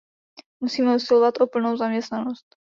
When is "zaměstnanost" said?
1.77-2.45